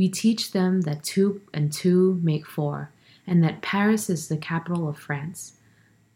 [0.00, 2.90] We teach them that two and two make four,
[3.26, 5.58] and that Paris is the capital of France.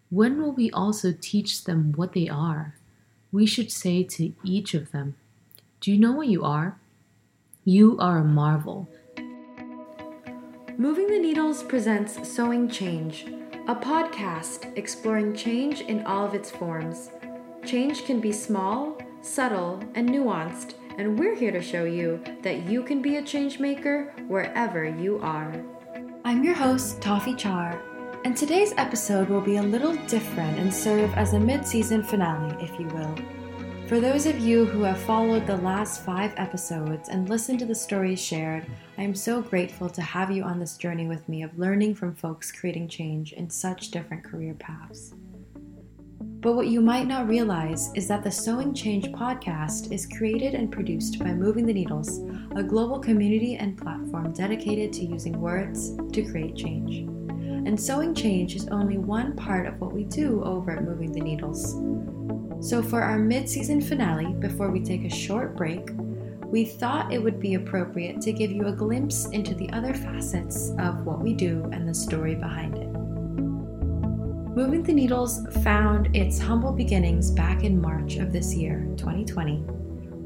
[0.08, 2.76] When will we also teach them what they are?
[3.30, 5.16] We should say to each of them,
[5.82, 6.78] Do you know what you are?
[7.66, 8.88] You are a marvel.
[10.78, 13.26] Moving the Needles presents Sewing Change,
[13.68, 17.10] a podcast exploring change in all of its forms.
[17.66, 22.82] Change can be small, subtle, and nuanced, and we're here to show you that you
[22.82, 25.52] can be a change maker wherever you are.
[26.24, 27.80] I'm your host, Taffy Char,
[28.24, 32.56] and today's episode will be a little different and serve as a mid season finale,
[32.62, 33.14] if you will.
[33.88, 37.74] For those of you who have followed the last five episodes and listened to the
[37.74, 38.64] stories shared,
[38.96, 42.14] I am so grateful to have you on this journey with me of learning from
[42.14, 45.12] folks creating change in such different career paths.
[46.44, 50.70] But what you might not realize is that the Sewing Change podcast is created and
[50.70, 52.18] produced by Moving the Needles,
[52.54, 56.98] a global community and platform dedicated to using words to create change.
[57.66, 61.20] And Sewing Change is only one part of what we do over at Moving the
[61.20, 61.80] Needles.
[62.60, 65.88] So, for our mid season finale, before we take a short break,
[66.44, 70.72] we thought it would be appropriate to give you a glimpse into the other facets
[70.78, 72.83] of what we do and the story behind it.
[74.54, 79.64] Moving the Needles found its humble beginnings back in March of this year, 2020,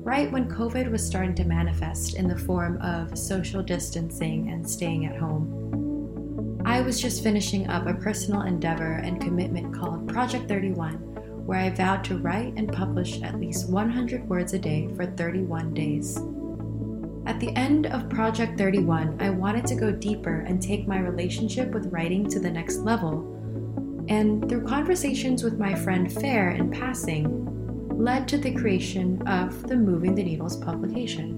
[0.02, 5.06] right when COVID was starting to manifest in the form of social distancing and staying
[5.06, 6.60] at home.
[6.66, 10.96] I was just finishing up a personal endeavor and commitment called Project 31,
[11.46, 15.72] where I vowed to write and publish at least 100 words a day for 31
[15.72, 16.18] days.
[17.24, 21.70] At the end of Project 31, I wanted to go deeper and take my relationship
[21.70, 23.36] with writing to the next level
[24.08, 27.46] and through conversations with my friend Fair in passing,
[27.98, 31.36] led to the creation of the Moving the Needles publication.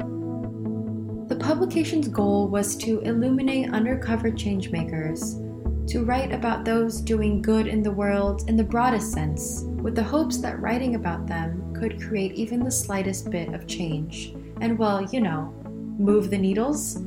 [1.26, 5.46] The publication's goal was to illuminate undercover changemakers,
[5.88, 10.02] to write about those doing good in the world in the broadest sense, with the
[10.02, 15.02] hopes that writing about them could create even the slightest bit of change, and well,
[15.02, 15.52] you know,
[15.98, 17.00] move the needles.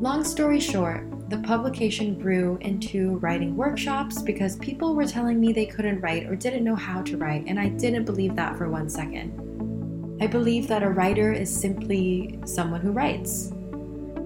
[0.00, 5.64] Long story short, the publication grew into writing workshops because people were telling me they
[5.64, 8.90] couldn't write or didn't know how to write, and I didn't believe that for one
[8.90, 10.18] second.
[10.20, 13.50] I believe that a writer is simply someone who writes.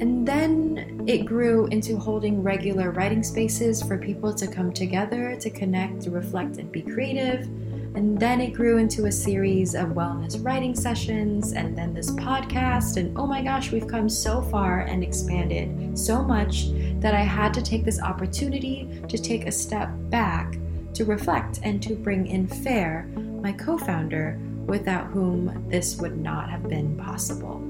[0.01, 5.49] And then it grew into holding regular writing spaces for people to come together to
[5.49, 7.49] connect, to reflect, and be creative
[7.97, 12.99] and then it grew into a series of wellness writing sessions, and then this podcast.
[12.99, 16.67] And oh my gosh, we've come so far and expanded so much
[17.01, 20.59] that I had to take this opportunity to take a step back
[20.93, 23.09] to reflect and to bring in Fair,
[23.41, 27.63] my co founder, without whom this would not have been possible.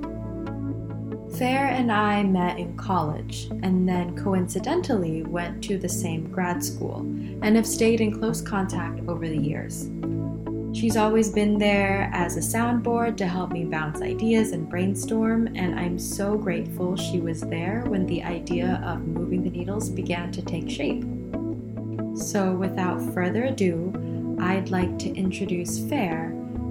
[1.39, 7.01] Fair and I met in college and then coincidentally went to the same grad school
[7.43, 9.89] and have stayed in close contact over the years.
[10.77, 15.81] She's always been there as a soundboard to help me bounce ideas and brainstorm, and
[15.81, 20.43] I'm so grateful she was there when the idea of moving the needles began to
[20.43, 21.03] take shape.
[22.15, 26.27] So, without further ado, I'd like to introduce Fair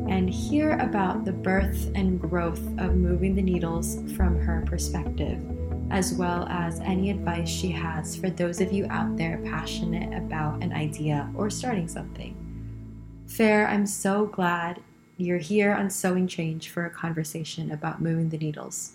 [0.07, 5.41] and hear about the birth and growth of moving the needles from her perspective,
[5.89, 10.61] as well as any advice she has for those of you out there passionate about
[10.61, 12.44] an idea or starting something.
[13.27, 14.81] Fair, I'm so glad
[15.17, 18.93] you're here on Sewing Change for a conversation about moving the needles.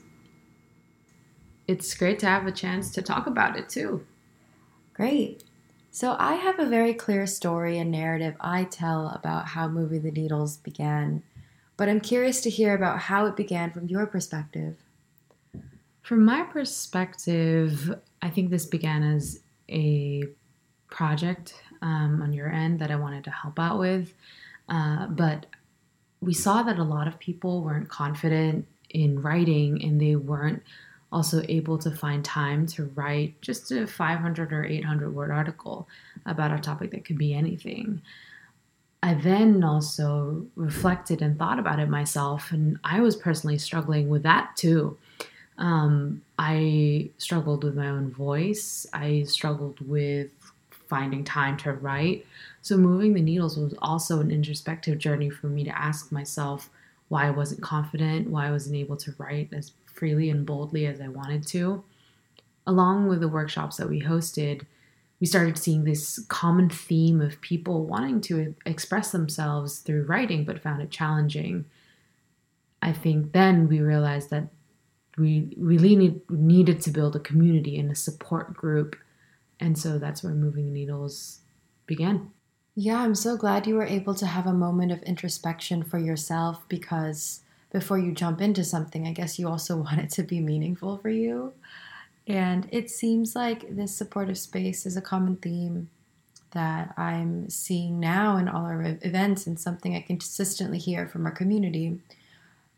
[1.66, 4.06] It's great to have a chance to talk about it too.
[4.94, 5.44] Great.
[5.90, 10.12] So, I have a very clear story and narrative I tell about how Moving the
[10.12, 11.22] Needles began,
[11.76, 14.76] but I'm curious to hear about how it began from your perspective.
[16.02, 20.24] From my perspective, I think this began as a
[20.88, 24.12] project um, on your end that I wanted to help out with.
[24.68, 25.46] Uh, but
[26.20, 30.62] we saw that a lot of people weren't confident in writing and they weren't
[31.12, 35.88] also able to find time to write just a 500 or 800 word article
[36.26, 38.00] about a topic that could be anything.
[39.02, 44.22] I then also reflected and thought about it myself, and I was personally struggling with
[44.24, 44.98] that too.
[45.56, 48.86] Um, I struggled with my own voice.
[48.92, 50.30] I struggled with
[50.90, 52.26] finding time to write.
[52.60, 56.68] So, moving the needles was also an introspective journey for me to ask myself
[57.08, 61.00] why I wasn't confident, why I wasn't able to write as freely and boldly as
[61.00, 61.82] I wanted to.
[62.66, 64.66] Along with the workshops that we hosted,
[65.20, 70.62] we started seeing this common theme of people wanting to express themselves through writing but
[70.62, 71.64] found it challenging.
[72.82, 74.48] I think then we realized that
[75.18, 78.96] we really need, needed to build a community and a support group.
[79.60, 81.40] And so that's where Moving Needles
[81.86, 82.30] began.
[82.74, 86.64] Yeah, I'm so glad you were able to have a moment of introspection for yourself
[86.68, 87.40] because
[87.70, 91.10] before you jump into something, I guess you also want it to be meaningful for
[91.10, 91.52] you.
[92.26, 95.90] And it seems like this supportive space is a common theme
[96.52, 101.32] that I'm seeing now in all our events and something I consistently hear from our
[101.32, 102.00] community.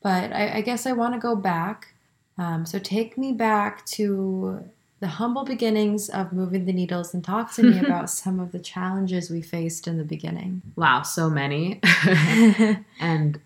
[0.03, 1.95] But I, I guess I want to go back.
[2.39, 4.65] Um, so take me back to
[5.03, 8.61] the humble beginnings of moving the needles and talk to me about some of the
[8.61, 10.63] challenges we faced in the beginning.
[10.77, 11.81] Wow, so many.
[13.01, 13.41] and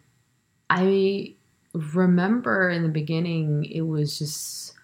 [0.68, 1.32] I
[1.72, 4.74] remember in the beginning, it was just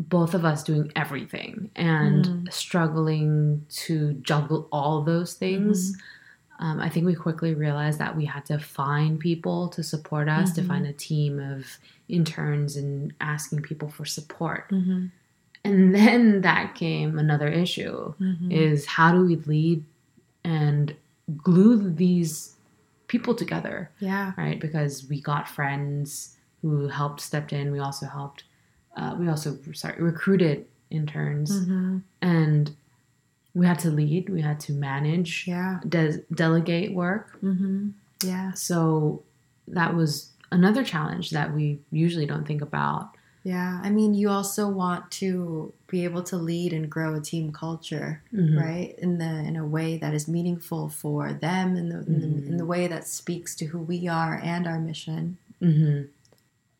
[0.00, 2.52] both of us doing everything and mm.
[2.52, 5.92] struggling to juggle all those things.
[5.92, 6.64] Mm-hmm.
[6.64, 10.52] Um, I think we quickly realized that we had to find people to support us,
[10.52, 10.62] mm-hmm.
[10.62, 11.66] to find a team of
[12.08, 14.70] interns and asking people for support.
[14.70, 15.08] Mm-hmm.
[15.68, 18.50] And then that came another issue mm-hmm.
[18.50, 19.84] is how do we lead
[20.44, 20.94] and
[21.36, 22.56] glue these
[23.06, 23.90] people together?
[23.98, 24.32] Yeah.
[24.36, 24.58] Right?
[24.58, 27.70] Because we got friends who helped stepped in.
[27.70, 28.44] We also helped
[28.98, 31.98] uh, we also sorry recruited interns mm-hmm.
[32.20, 32.74] and
[33.54, 37.90] we had to lead we had to manage yeah de- delegate work mm-hmm.
[38.24, 39.22] yeah so
[39.66, 43.10] that was another challenge that we usually don't think about
[43.42, 47.52] yeah i mean you also want to be able to lead and grow a team
[47.52, 48.58] culture mm-hmm.
[48.58, 52.26] right in the in a way that is meaningful for them in the, in the,
[52.26, 52.66] in the mm-hmm.
[52.66, 56.02] way that speaks to who we are and our mission mm-hmm.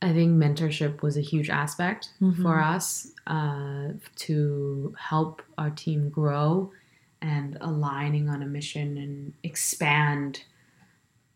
[0.01, 2.41] I think mentorship was a huge aspect mm-hmm.
[2.41, 6.71] for us uh, to help our team grow
[7.21, 10.45] and aligning on a mission and expand.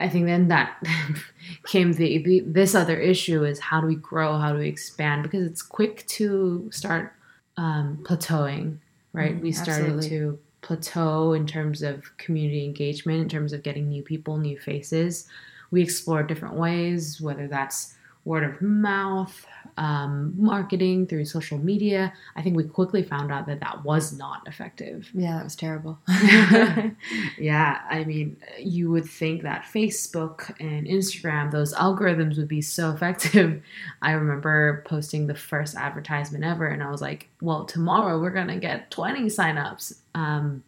[0.03, 0.83] I think then that
[1.67, 5.23] came the, the, this other issue is how do we grow, how do we expand
[5.23, 7.15] because it's quick to start
[7.57, 8.79] um, plateauing,
[9.13, 9.37] right?
[9.37, 10.09] Mm, we started absolutely.
[10.09, 15.29] to plateau in terms of community engagement, in terms of getting new people, new faces.
[15.71, 17.95] We explored different ways, whether that's
[18.25, 19.47] word of mouth,
[19.77, 22.13] um, marketing through social media.
[22.37, 25.11] I think we quickly found out that that was not effective.
[25.15, 25.99] Yeah, that was terrible.
[27.39, 32.91] yeah, I mean, you would think that Facebook and Instagram, those algorithms would be so
[32.91, 33.63] effective.
[34.03, 38.49] I remember posting the first advertisement ever, and I was like, well, tomorrow we're going
[38.49, 39.99] to get 20 signups.
[40.15, 40.63] Um,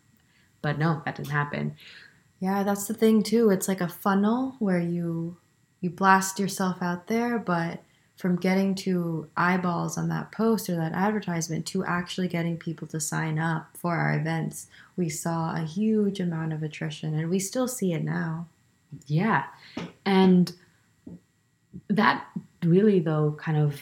[0.63, 1.77] but no, that didn't happen.
[2.41, 3.51] Yeah, that's the thing too.
[3.51, 5.37] It's like a funnel where you
[5.81, 7.83] you blast yourself out there, but
[8.17, 13.01] from getting to eyeballs on that post or that advertisement to actually getting people to
[13.01, 17.67] sign up for our events, we saw a huge amount of attrition and we still
[17.67, 18.47] see it now.
[19.07, 19.45] Yeah.
[20.07, 20.53] And
[21.89, 22.25] that
[22.63, 23.81] really, though, kind of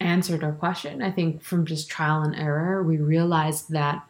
[0.00, 1.02] answered our question.
[1.02, 4.06] I think from just trial and error, we realized that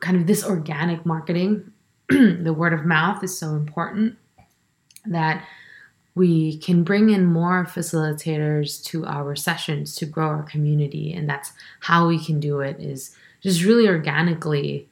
[0.00, 1.72] kind of this organic marketing,
[2.08, 4.16] the word of mouth is so important
[5.06, 5.46] that
[6.16, 11.52] we can bring in more facilitators to our sessions to grow our community and that's
[11.80, 14.88] how we can do it is just really organically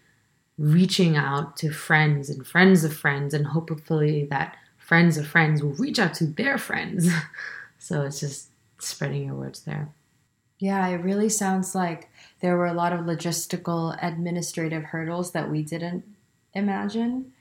[0.58, 5.72] reaching out to friends and friends of friends and hopefully that friends of friends will
[5.72, 7.08] reach out to their friends.
[7.76, 8.48] So it's just
[8.78, 9.90] spreading your words there.
[10.58, 12.08] Yeah it really sounds like
[12.40, 16.02] there were a lot of logistical administrative hurdles that we didn't
[16.54, 17.33] imagine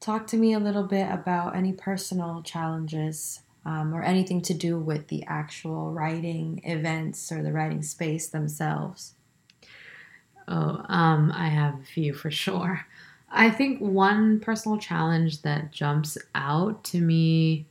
[0.00, 4.78] Talk to me a little bit about any personal challenges um, or anything to do
[4.78, 9.14] with the actual writing events or the writing space themselves.
[10.48, 12.86] Oh, um, I have a few for sure.
[13.30, 17.66] I think one personal challenge that jumps out to me,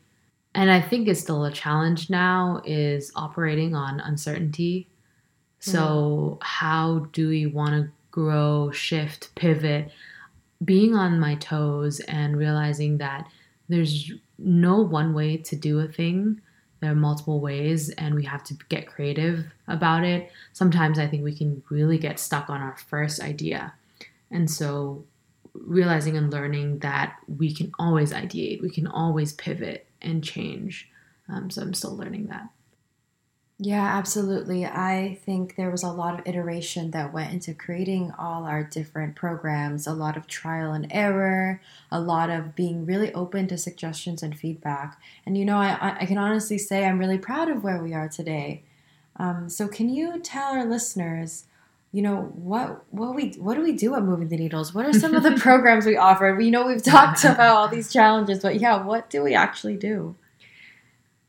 [0.55, 4.87] and I think is still a challenge now, is operating on uncertainty.
[5.59, 6.43] So, mm.
[6.45, 9.91] how do we want to grow, shift, pivot?
[10.63, 13.27] Being on my toes and realizing that
[13.69, 16.41] there's no one way to do a thing.
[16.81, 20.31] There are multiple ways, and we have to get creative about it.
[20.53, 23.73] Sometimes I think we can really get stuck on our first idea.
[24.31, 25.05] And so,
[25.53, 30.89] realizing and learning that we can always ideate, we can always pivot and change.
[31.27, 32.49] Um, so, I'm still learning that.
[33.61, 34.65] Yeah, absolutely.
[34.65, 39.17] I think there was a lot of iteration that went into creating all our different
[39.17, 41.59] programs, a lot of trial and error,
[41.91, 44.97] a lot of being really open to suggestions and feedback.
[45.25, 48.07] And you know, I, I can honestly say I'm really proud of where we are
[48.07, 48.63] today.
[49.17, 51.43] Um, so, can you tell our listeners,
[51.91, 54.73] you know, what what we what do we do at Moving the Needles?
[54.73, 56.33] What are some of the programs we offer?
[56.33, 60.15] We know we've talked about all these challenges, but yeah, what do we actually do?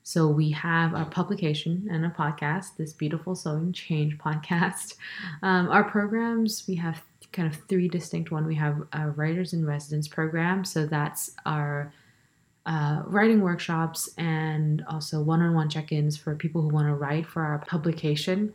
[0.03, 4.95] So we have our publication and a podcast, this beautiful sewing change podcast.
[5.43, 7.03] Um, our programs, we have
[7.33, 8.47] kind of three distinct one.
[8.47, 11.93] We have a writers in residence program, so that's our
[12.67, 17.59] uh, writing workshops and also one-on-one check-ins for people who want to write for our
[17.59, 18.53] publication.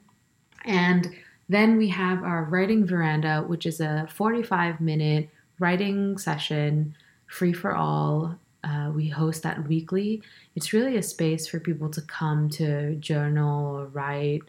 [0.66, 1.14] And
[1.50, 6.96] then we have our writing veranda, which is a 45-minute writing session,
[7.28, 8.38] free for all.
[8.66, 10.24] Uh, we host that weekly.
[10.56, 14.42] It's really a space for people to come to journal or write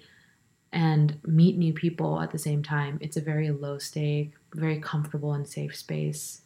[0.73, 2.99] and meet new people at the same time.
[3.03, 6.41] It's a very low stake, very comfortable and safe space.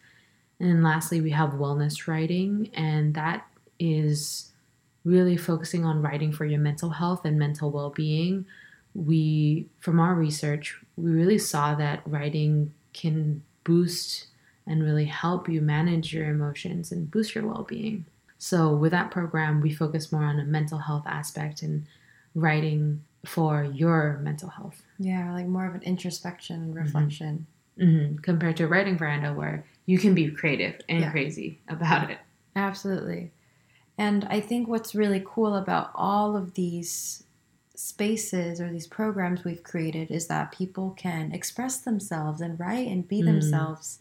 [0.59, 3.47] And then lastly, we have wellness writing, and that
[3.79, 4.53] is
[5.05, 8.47] really focusing on writing for your mental health and mental well being.
[8.95, 14.27] We, from our research, we really saw that writing can boost
[14.71, 18.05] and really help you manage your emotions and boost your well being.
[18.39, 21.87] So, with that program, we focus more on a mental health aspect and
[22.35, 24.83] writing for your mental health.
[24.99, 27.47] Yeah, like more of an introspection, reflection.
[27.79, 27.85] Mm-hmm.
[27.85, 28.17] Mm-hmm.
[28.19, 31.11] Compared to writing for veranda, where you can be creative and yeah.
[31.11, 32.19] crazy about it.
[32.55, 33.31] Absolutely.
[33.99, 37.25] And I think what's really cool about all of these
[37.75, 43.09] spaces or these programs we've created is that people can express themselves and write and
[43.09, 43.27] be mm.
[43.27, 43.99] themselves.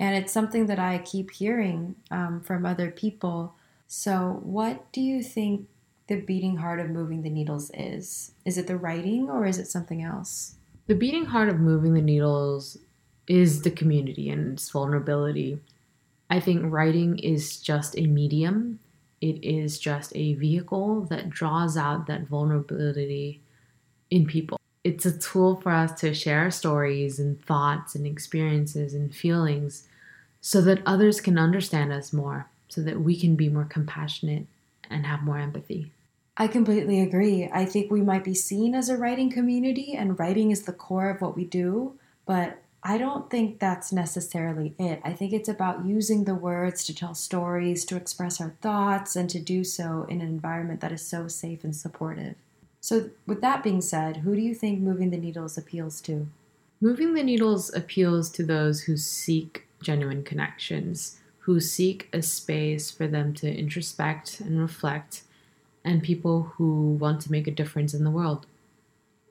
[0.00, 3.54] And it's something that I keep hearing um, from other people.
[3.86, 5.68] So, what do you think
[6.06, 8.32] the beating heart of moving the needles is?
[8.46, 10.54] Is it the writing or is it something else?
[10.86, 12.78] The beating heart of moving the needles
[13.28, 15.60] is the community and its vulnerability.
[16.30, 18.80] I think writing is just a medium,
[19.20, 23.42] it is just a vehicle that draws out that vulnerability
[24.10, 24.58] in people.
[24.82, 29.86] It's a tool for us to share stories and thoughts and experiences and feelings
[30.40, 34.46] so that others can understand us more, so that we can be more compassionate
[34.88, 35.92] and have more empathy.
[36.36, 37.50] I completely agree.
[37.52, 41.10] I think we might be seen as a writing community, and writing is the core
[41.10, 45.02] of what we do, but I don't think that's necessarily it.
[45.04, 49.28] I think it's about using the words to tell stories, to express our thoughts, and
[49.28, 52.36] to do so in an environment that is so safe and supportive.
[52.80, 56.28] So, with that being said, who do you think Moving the Needles appeals to?
[56.80, 63.06] Moving the Needles appeals to those who seek genuine connections, who seek a space for
[63.06, 65.22] them to introspect and reflect
[65.84, 68.46] and people who want to make a difference in the world.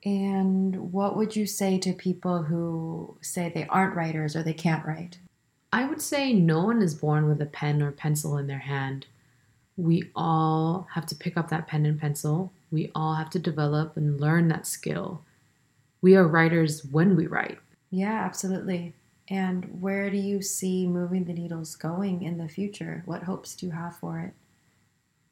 [0.04, 4.86] And what would you say to people who say they aren't writers or they can't
[4.86, 5.18] write?
[5.72, 9.06] I would say no one is born with a pen or pencil in their hand.
[9.78, 12.52] We all have to pick up that pen and pencil.
[12.72, 15.22] We all have to develop and learn that skill.
[16.02, 17.60] We are writers when we write.
[17.92, 18.94] Yeah, absolutely.
[19.30, 23.04] And where do you see moving the needles going in the future?
[23.06, 24.34] What hopes do you have for it?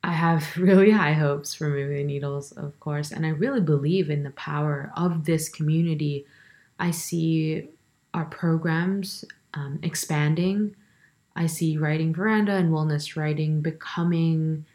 [0.04, 4.10] I have really high hopes for Moving the Needles, of course, and I really believe
[4.10, 6.26] in the power of this community.
[6.80, 7.70] I see
[8.14, 10.76] our programs um, expanding.
[11.36, 14.66] I see Writing Veranda and Wellness Writing becoming,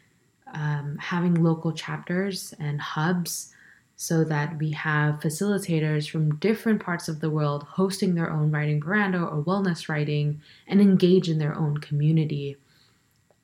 [0.53, 3.53] um, having local chapters and hubs
[4.03, 8.83] so that we have facilitators from different parts of the world hosting their own Writing
[8.83, 12.57] Veranda or Wellness Writing and engage in their own community.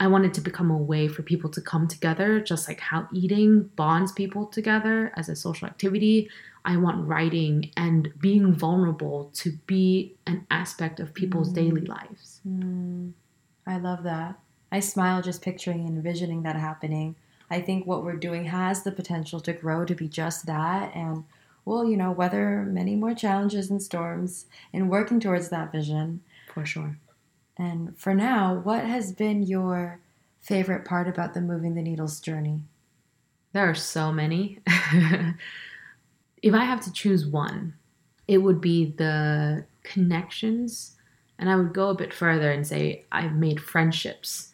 [0.02, 3.72] I wanted to become a way for people to come together, just like how eating
[3.78, 6.30] bonds people together as a social activity.
[6.66, 11.56] I want writing and being vulnerable to be an aspect of people's mm.
[11.56, 12.42] daily lives.
[12.46, 13.14] Mm.
[13.66, 14.38] I love that.
[14.74, 17.16] I smile just picturing and envisioning that happening.
[17.50, 21.24] I think what we're doing has the potential to grow to be just that and
[21.66, 26.22] we'll, you know, weather many more challenges and storms in working towards that vision.
[26.54, 26.98] For sure.
[27.58, 30.00] And for now, what has been your
[30.42, 32.64] favorite part about the Moving the Needles journey?
[33.54, 34.60] There are so many.
[36.42, 37.74] if I have to choose one,
[38.28, 40.96] it would be the connections.
[41.38, 44.49] And I would go a bit further and say I've made friendships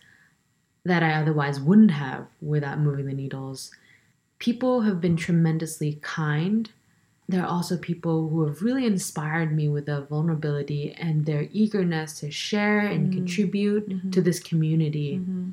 [0.85, 3.71] that I otherwise wouldn't have without moving the needles.
[4.39, 6.69] People have been tremendously kind
[7.27, 12.19] there are also people who have really inspired me with their vulnerability and their eagerness
[12.19, 13.19] to share and mm-hmm.
[13.19, 14.09] contribute mm-hmm.
[14.11, 15.17] to this community.
[15.17, 15.49] Mm-hmm.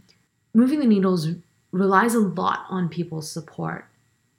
[0.54, 1.28] Moving the Needles
[1.70, 3.86] relies a lot on people's support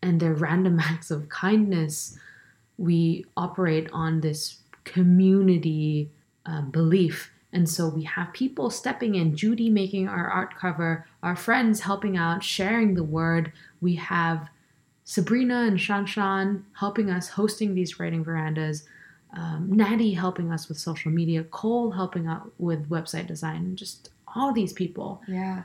[0.03, 2.17] and their random acts of kindness.
[2.77, 6.09] We operate on this community
[6.45, 7.31] uh, belief.
[7.53, 12.17] And so we have people stepping in, Judy making our art cover, our friends helping
[12.17, 13.53] out, sharing the word.
[13.79, 14.49] We have
[15.03, 18.85] Sabrina and Shanshan helping us hosting these writing verandas,
[19.37, 24.51] um, Natty helping us with social media, Cole helping out with website design, just all
[24.51, 25.21] these people.
[25.27, 25.63] Yeah.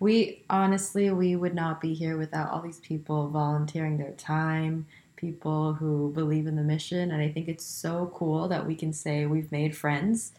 [0.00, 5.74] We honestly, we would not be here without all these people volunteering their time, people
[5.74, 7.12] who believe in the mission.
[7.12, 10.32] And I think it's so cool that we can say we've made friends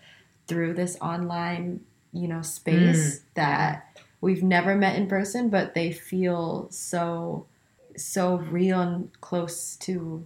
[0.47, 1.81] through this online,
[2.13, 7.45] you know, space Mm, that we've never met in person, but they feel so,
[7.95, 10.25] so real and close to,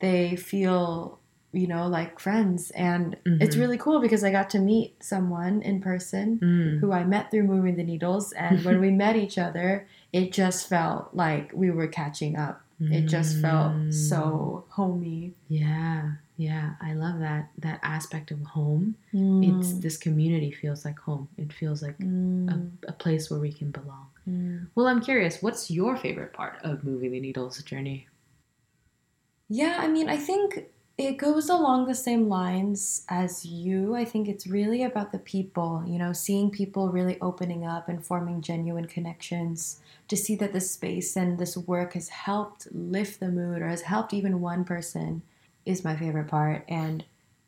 [0.00, 1.18] they feel,
[1.52, 2.70] you know, like friends.
[2.72, 3.60] And it's Mhm.
[3.60, 6.78] really cool because I got to meet someone in person Mm.
[6.80, 8.32] who I met through Moving the Needles.
[8.32, 12.62] And when we met each other, it just felt like we were catching up.
[12.82, 13.92] It just felt Mm.
[13.92, 15.34] so homey.
[15.48, 16.68] Yeah, yeah.
[16.80, 18.84] I love that that aspect of home.
[19.12, 19.40] Mm.
[19.48, 21.28] It's this community feels like home.
[21.36, 22.70] It feels like a, Mm.
[22.88, 24.06] a place where we can belong.
[24.26, 24.68] Mm.
[24.74, 28.08] Well, I'm curious, what's your favorite part of moving the needles journey?
[29.48, 30.48] Yeah, I mean, I think
[30.96, 33.94] it goes along the same lines as you.
[33.94, 38.04] I think it's really about the people, you know, seeing people really opening up and
[38.10, 39.80] forming genuine connections.
[40.08, 43.82] To see that this space and this work has helped lift the mood or has
[43.82, 45.22] helped even one person
[45.66, 46.64] is my favorite part.
[46.68, 47.04] And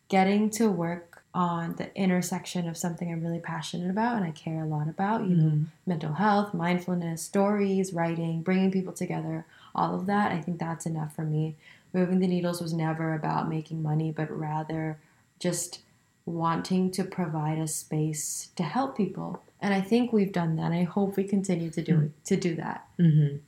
[0.09, 4.63] getting to work on the intersection of something I'm really passionate about and I care
[4.63, 5.67] a lot about, you know, Mhm.
[5.87, 11.15] mental health, mindfulness, stories, writing, bringing people together, all of that, I think that's enough
[11.15, 11.57] for me.
[11.95, 14.99] Moving the needles was never about making money, but rather
[15.39, 15.81] just
[16.27, 19.43] wanting to provide a space to help people.
[19.61, 20.73] And I think we've done that.
[20.73, 22.87] I hope we continue to do it, to do that.
[22.99, 23.41] Mhm.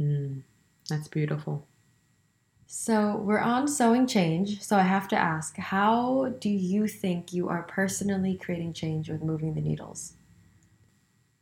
[0.00, 0.42] Mm.
[0.88, 1.64] That's beautiful.
[2.70, 4.62] So we're on sewing change.
[4.62, 9.22] So I have to ask, how do you think you are personally creating change with
[9.22, 10.12] moving the needles?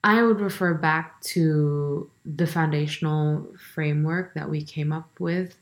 [0.05, 5.57] I would refer back to the foundational framework that we came up with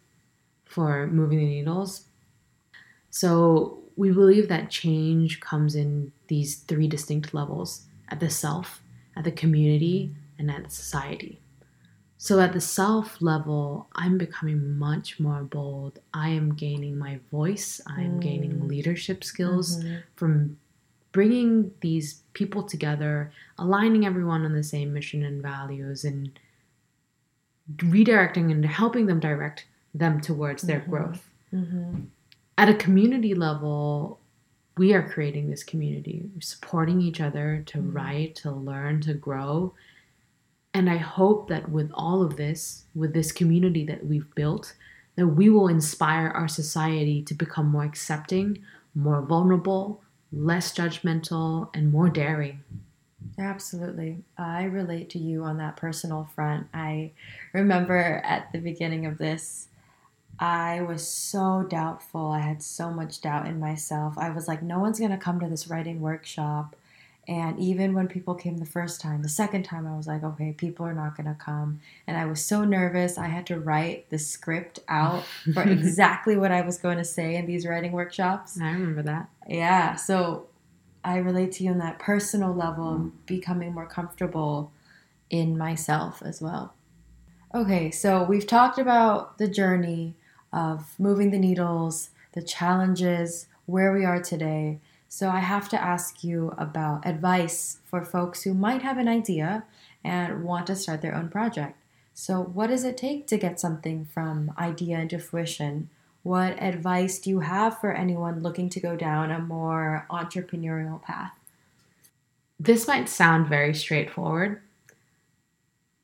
[0.66, 2.04] for moving the needles.
[3.08, 8.82] So, we believe that change comes in these three distinct levels at the self,
[9.16, 11.40] at the community, and at society.
[12.24, 15.98] So, at the self level, I'm becoming much more bold.
[16.14, 18.66] I am gaining my voice, I am gaining Mm.
[18.66, 20.02] leadership skills Mhm.
[20.16, 20.56] from
[21.12, 26.30] bringing these people together, aligning everyone on the same mission and values, and
[27.76, 30.88] redirecting and helping them direct them towards their Mhm.
[30.88, 31.30] growth.
[31.52, 32.06] Mhm.
[32.56, 34.18] At a community level,
[34.78, 37.94] we are creating this community, supporting each other to Mhm.
[37.94, 39.74] write, to learn, to grow.
[40.74, 44.74] And I hope that with all of this, with this community that we've built,
[45.14, 48.58] that we will inspire our society to become more accepting,
[48.94, 52.64] more vulnerable, less judgmental, and more daring.
[53.38, 54.24] Absolutely.
[54.36, 56.66] I relate to you on that personal front.
[56.74, 57.12] I
[57.52, 59.68] remember at the beginning of this,
[60.38, 62.26] I was so doubtful.
[62.32, 64.18] I had so much doubt in myself.
[64.18, 66.74] I was like, no one's going to come to this writing workshop.
[67.26, 70.52] And even when people came the first time, the second time, I was like, okay,
[70.52, 71.80] people are not going to come.
[72.06, 73.16] And I was so nervous.
[73.16, 77.36] I had to write the script out for exactly what I was going to say
[77.36, 78.60] in these writing workshops.
[78.60, 79.30] I remember that.
[79.48, 80.46] Yeah, so
[81.04, 84.72] I relate to you on that personal level, becoming more comfortable
[85.30, 86.74] in myself as well.
[87.54, 90.14] Okay, so we've talked about the journey
[90.52, 94.80] of moving the needles, the challenges, where we are today.
[95.14, 99.62] So I have to ask you about advice for folks who might have an idea
[100.02, 101.78] and want to start their own project.
[102.14, 105.88] So, what does it take to get something from idea into fruition?
[106.24, 111.38] What advice do you have for anyone looking to go down a more entrepreneurial path?
[112.58, 114.62] This might sound very straightforward,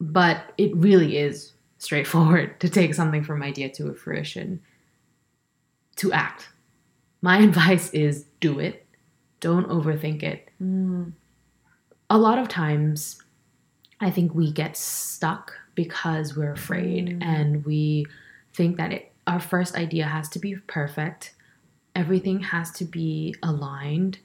[0.00, 4.60] but it really is straightforward to take something from idea to fruition,
[5.96, 6.50] to act.
[7.20, 8.86] My advice is do it,
[9.40, 10.48] don't overthink it.
[10.62, 11.12] Mm,
[12.12, 13.22] A lot of times,
[14.00, 17.22] I think we get stuck because we're afraid Mm.
[17.24, 18.06] and we
[18.52, 21.34] think that it, our first idea has to be perfect,
[21.94, 24.18] everything has to be aligned,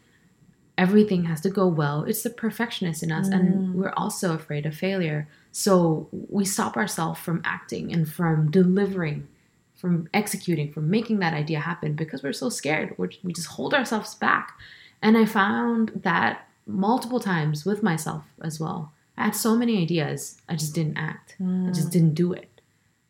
[0.78, 2.04] everything has to go well.
[2.04, 3.34] It's the perfectionist in us, Mm.
[3.40, 5.28] and we're also afraid of failure.
[5.52, 9.28] So we stop ourselves from acting and from delivering,
[9.76, 12.96] from executing, from making that idea happen because we're so scared.
[12.98, 14.58] We're, we just hold ourselves back.
[15.06, 18.92] And I found that multiple times with myself as well.
[19.16, 21.36] I had so many ideas, I just didn't act.
[21.40, 22.50] I just mm, didn't do it.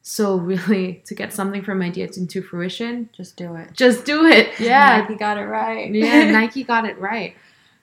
[0.01, 3.73] So really, to get something from idea into fruition, just do it.
[3.73, 4.59] just do it.
[4.59, 5.89] Yeah, Nike got it right.
[5.89, 6.31] yeah.
[6.39, 7.33] Nike got it right.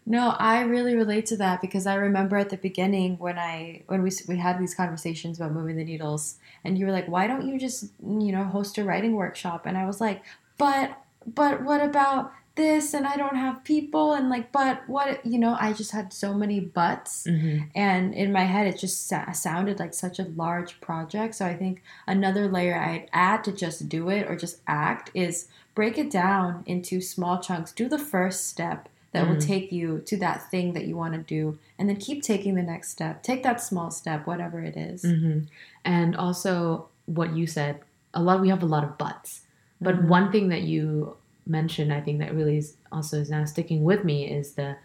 [0.04, 4.02] No, I really relate to that because I remember at the beginning when I when
[4.02, 7.48] we we had these conversations about moving the needles, and you were like, "Why don't
[7.48, 10.22] you just you know host a writing workshop?" And I was like,
[10.58, 15.38] "But but what about this and I don't have people and like but what you
[15.38, 17.64] know I just had so many buts Mm-hmm.
[17.74, 21.54] and in my head it just sa- sounded like such a large project so I
[21.54, 26.10] think another layer I'd add to just do it or just act is break it
[26.10, 29.46] down into small chunks do the first step that will Mhm.
[29.46, 32.62] take you to that thing that you want to do and then keep taking the
[32.62, 35.02] next step take that small step whatever it is.
[35.02, 35.40] hmm
[35.84, 37.80] And also, what you said,
[38.14, 38.40] a lot.
[38.40, 39.40] We have a lot of buts,
[39.80, 40.08] but Mhm.
[40.16, 44.04] one thing that you mentioned, I think that really is also is now sticking with
[44.04, 44.76] me is the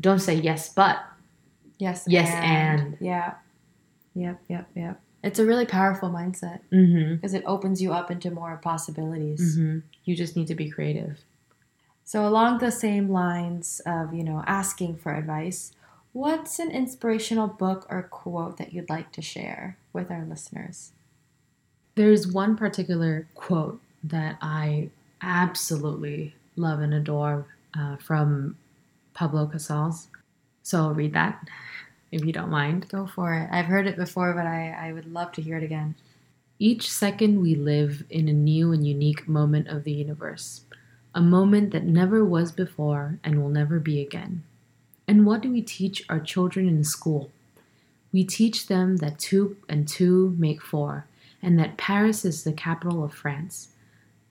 [0.00, 0.98] don't say yes, but.
[1.78, 2.96] yes Yes, and.
[3.00, 3.34] yeah
[4.14, 7.14] yep yep yep it's a really powerful mindset Mm-hmm.
[7.16, 9.78] because it opens you up into more possibilities Mm-hmm.
[10.04, 11.18] You just need to be creative.
[12.04, 15.72] So, along the same lines of, you know, asking for advice,
[16.12, 20.92] what's an inspirational book or quote that you'd like to share with our listeners?
[21.96, 24.88] There's one particular quote that I
[25.22, 27.46] absolutely love and adore
[27.78, 28.56] uh, from
[29.14, 30.08] Pablo Casals.
[30.62, 31.48] So I'll read that
[32.10, 32.88] if you don't mind.
[32.88, 33.48] Go for it.
[33.50, 35.94] I've heard it before, but I, I would love to hear it again.
[36.58, 40.62] Each second we live in a new and unique moment of the universe,
[41.14, 44.42] a moment that never was before and will never be again.
[45.06, 47.30] And what do we teach our children in school?
[48.12, 51.06] We teach them that two and two make four,
[51.42, 53.68] and that Paris is the capital of France.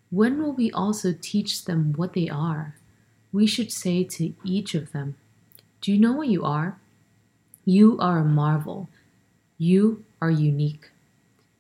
[0.09, 2.75] When will we also teach them what they are?
[3.31, 5.15] We should say to each of them,
[5.81, 6.79] Do you know what you are?
[7.65, 8.89] You are a marvel.
[9.57, 10.91] You are unique.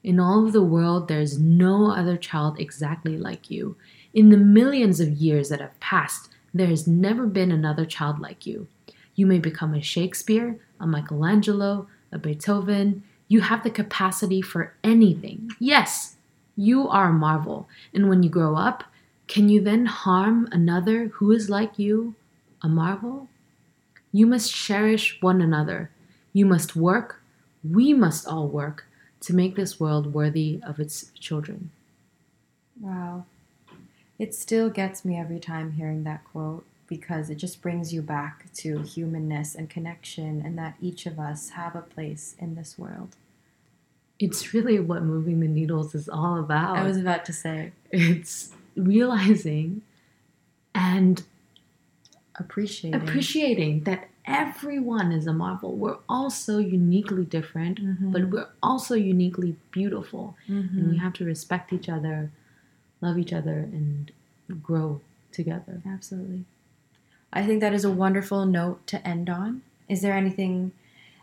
[0.03, 3.75] In all of the world, there is no other child exactly like you.
[4.13, 8.45] In the millions of years that have passed, there has never been another child like
[8.45, 8.67] you.
[9.15, 13.03] You may become a Shakespeare, a Michelangelo, a Beethoven.
[13.27, 15.49] You have the capacity for anything.
[15.59, 16.16] Yes,
[16.57, 17.69] you are a marvel.
[17.93, 18.83] And when you grow up,
[19.27, 22.15] can you then harm another who is like you,
[22.61, 23.29] a marvel?
[24.11, 25.91] You must cherish one another.
[26.33, 27.21] You must work.
[27.63, 28.85] We must all work
[29.21, 31.69] to make this world worthy of its children.
[32.79, 33.25] Wow.
[34.17, 38.51] It still gets me every time hearing that quote because it just brings you back
[38.53, 43.15] to humanness and connection and that each of us have a place in this world.
[44.19, 46.77] It's really what moving the needles is all about.
[46.77, 49.81] I was about to say, it's realizing
[50.73, 51.23] and
[52.35, 52.99] appreciating.
[53.01, 55.75] appreciating that everyone is a marvel.
[55.75, 58.11] We're all so uniquely different, Mhm.
[58.11, 60.35] but we're also uniquely beautiful.
[60.47, 60.89] And Mhm.
[60.91, 62.31] we have to respect each other,
[63.01, 64.11] love each other, and
[64.63, 65.01] grow
[65.31, 65.81] together.
[65.85, 66.45] Absolutely.
[67.31, 69.61] I think that is a wonderful note to end on.
[69.87, 70.71] Is there anything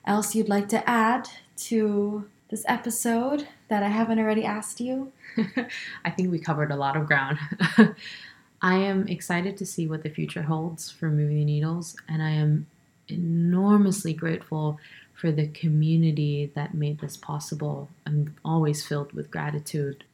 [0.04, 5.10] else you'd like to add to this episode that I haven't already asked you?
[6.04, 7.36] I think we covered a lot of ground.
[8.62, 12.68] I am excited to see what the future holds for Moving Needles, and I am
[13.08, 14.78] enormously grateful
[15.14, 17.88] for the community that made this possible.
[18.06, 20.04] I'm always filled with gratitude.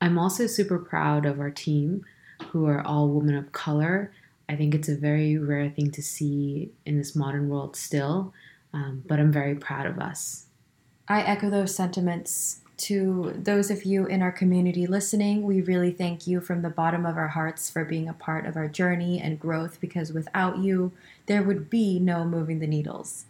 [0.00, 2.06] I'm also super proud of our team,
[2.46, 4.10] who are all women of color.
[4.48, 8.32] I think it's a very rare thing to see in this modern world still,
[8.72, 10.46] um, but I'm very proud of us.
[11.10, 15.42] I echo those sentiments to those of you in our community listening.
[15.42, 18.54] We really thank you from the bottom of our hearts for being a part of
[18.54, 20.92] our journey and growth because without you,
[21.26, 23.24] there would be no moving the needles.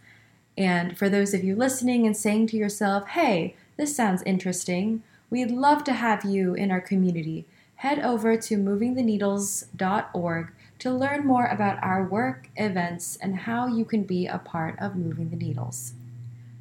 [0.55, 5.49] And for those of you listening and saying to yourself, hey, this sounds interesting, we'd
[5.49, 7.45] love to have you in our community.
[7.77, 14.03] Head over to movingtheneedles.org to learn more about our work, events, and how you can
[14.03, 15.93] be a part of Moving the Needles.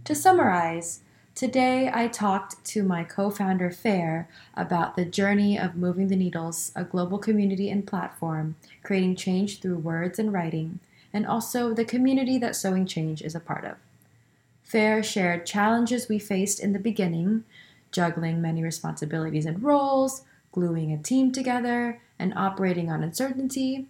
[0.04, 1.02] To summarize,
[1.40, 6.70] today I talked to my co founder, Fair, about the journey of Moving the Needles,
[6.76, 10.80] a global community and platform, creating change through words and writing,
[11.14, 13.76] and also the community that Sewing Change is a part of.
[14.62, 17.44] Fair shared challenges we faced in the beginning,
[17.90, 23.86] juggling many responsibilities and roles, gluing a team together, and operating on uncertainty.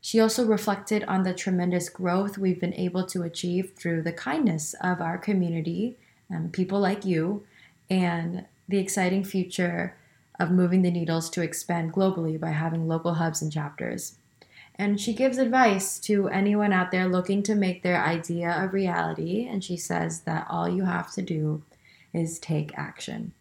[0.00, 4.76] She also reflected on the tremendous growth we've been able to achieve through the kindness
[4.80, 5.96] of our community
[6.32, 7.44] and people like you,
[7.90, 9.96] and the exciting future
[10.40, 14.16] of moving the needles to expand globally by having local hubs and chapters.
[14.76, 19.46] And she gives advice to anyone out there looking to make their idea a reality.
[19.46, 21.62] And she says that all you have to do
[22.12, 23.32] is take action.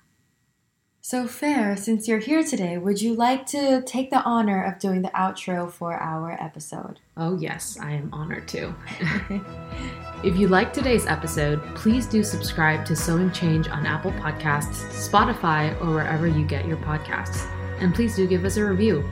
[1.03, 5.01] So, Fair, since you're here today, would you like to take the honor of doing
[5.01, 6.99] the outro for our episode?
[7.17, 8.75] Oh, yes, I am honored to.
[10.23, 15.75] If you liked today's episode, please do subscribe to Sewing Change on Apple Podcasts, Spotify,
[15.81, 17.49] or wherever you get your podcasts.
[17.79, 19.03] And please do give us a review.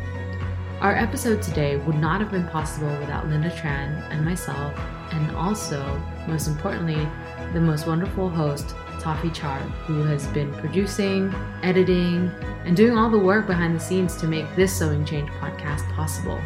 [0.82, 4.80] Our episode today would not have been possible without Linda Tran and myself,
[5.12, 7.08] and also, most importantly,
[7.54, 9.58] the most wonderful host, Taffy Char,
[9.88, 11.34] who has been producing,
[11.64, 12.30] editing,
[12.66, 16.40] and doing all the work behind the scenes to make this Sewing Change podcast possible.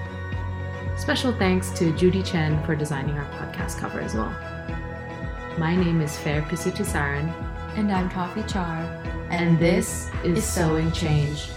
[0.98, 4.30] Special thanks to Judy Chen for designing our podcast cover as well.
[5.58, 7.32] My name is Fair Pisutisaran,
[7.76, 8.78] And I'm Taffy Char.
[9.32, 11.50] and this is Sewing Change.